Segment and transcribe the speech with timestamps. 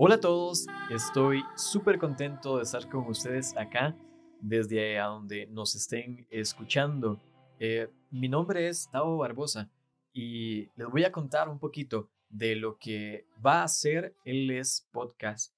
[0.00, 3.96] Hola a todos, estoy súper contento de estar con ustedes acá
[4.40, 7.20] desde a donde nos estén escuchando.
[7.58, 9.68] Eh, mi nombre es Tavo Barbosa
[10.12, 14.86] y les voy a contar un poquito de lo que va a ser el Les
[14.92, 15.52] Podcast.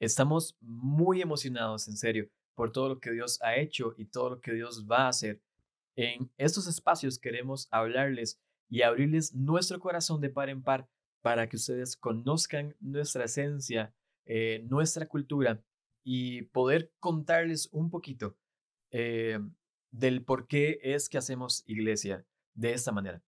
[0.00, 4.40] Estamos muy emocionados, en serio, por todo lo que Dios ha hecho y todo lo
[4.40, 5.40] que Dios va a hacer.
[5.94, 10.88] En estos espacios queremos hablarles y abrirles nuestro corazón de par en par
[11.28, 15.62] para que ustedes conozcan nuestra esencia, eh, nuestra cultura
[16.02, 18.38] y poder contarles un poquito
[18.90, 19.38] eh,
[19.90, 23.22] del por qué es que hacemos iglesia de esta manera.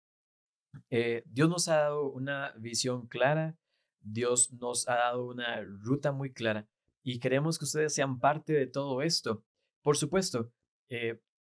[0.88, 3.58] Eh, Dios nos ha dado una visión clara,
[4.00, 6.66] Dios nos ha dado una ruta muy clara
[7.02, 9.44] y queremos que ustedes sean parte de todo esto.
[9.82, 10.50] Por supuesto,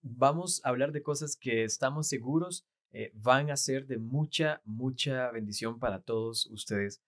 [0.02, 5.30] vamos a hablar de cosas que estamos seguros eh, van a ser de mucha, mucha
[5.30, 7.00] bendición para todos ustedes.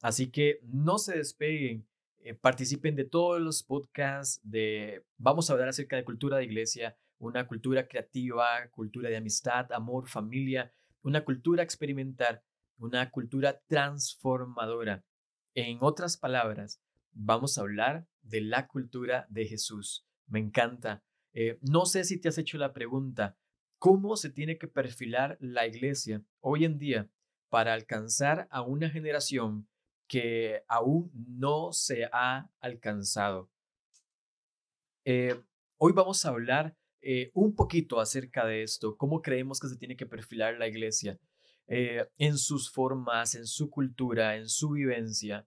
[0.00, 1.86] Así que no se despeguen,
[2.18, 6.96] eh, participen de todos los podcasts de, vamos a hablar acerca de cultura de iglesia,
[7.18, 10.72] una cultura creativa, cultura de amistad, amor, familia,
[11.02, 12.42] una cultura experimental,
[12.76, 15.04] una cultura transformadora.
[15.54, 16.80] En otras palabras,
[17.12, 20.06] vamos a hablar de la cultura de Jesús.
[20.26, 21.02] Me encanta.
[21.32, 23.36] Eh, no sé si te has hecho la pregunta,
[23.78, 27.08] cómo se tiene que perfilar la iglesia hoy en día
[27.48, 29.68] para alcanzar a una generación
[30.06, 33.50] que aún no se ha alcanzado.
[35.04, 35.40] Eh,
[35.76, 39.96] hoy vamos a hablar eh, un poquito acerca de esto, cómo creemos que se tiene
[39.96, 41.18] que perfilar la iglesia
[41.66, 45.46] eh, en sus formas, en su cultura, en su vivencia.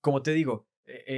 [0.00, 0.68] como te digo,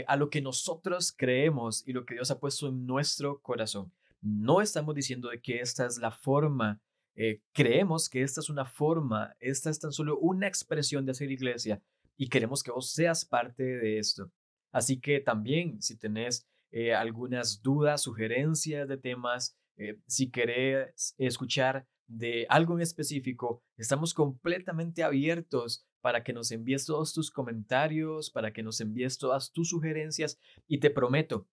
[0.07, 3.93] a lo que nosotros creemos y lo que Dios ha puesto en nuestro corazón.
[4.21, 6.81] No estamos diciendo de que esta es la forma,
[7.15, 11.31] eh, creemos que esta es una forma, esta es tan solo una expresión de hacer
[11.31, 11.83] iglesia
[12.17, 14.31] y queremos que vos seas parte de esto.
[14.73, 21.87] Así que también si tenés eh, algunas dudas, sugerencias de temas, eh, si querés escuchar
[22.07, 28.53] de algo en específico, estamos completamente abiertos para que nos envíes todos tus comentarios, para
[28.53, 31.47] que nos envíes todas tus sugerencias y te prometo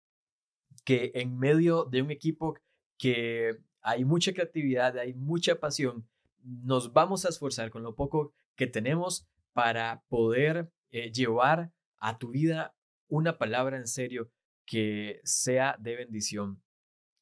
[0.85, 2.57] que en medio de un equipo
[2.97, 6.07] que hay mucha creatividad, hay mucha pasión,
[6.41, 12.29] nos vamos a esforzar con lo poco que tenemos para poder eh, llevar a tu
[12.29, 12.75] vida
[13.07, 14.31] una palabra en serio
[14.65, 16.61] que sea de bendición.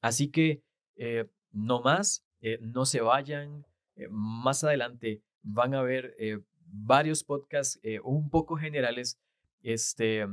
[0.01, 0.61] Así que
[0.95, 3.65] eh, no más, eh, no se vayan.
[4.09, 6.15] más adelante van a ver
[6.65, 9.19] varios podcasts un poco generales,
[9.61, 10.25] este,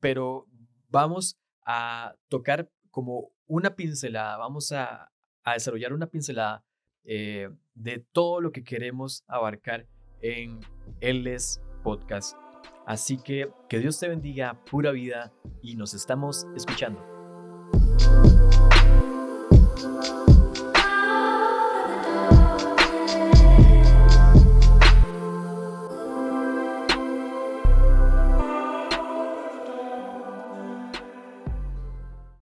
[0.00, 0.46] pero
[0.88, 5.10] vamos a tocar como una pincelada, vamos a,
[5.52, 6.64] desarrollar una pincelada
[7.04, 9.86] eh, de todo lo que queremos abarcar
[10.22, 10.60] en
[11.00, 12.38] LS Podcast.
[12.86, 15.32] Así que que Dios te bendiga, pura vida,
[15.62, 17.02] y nos estamos escuchando.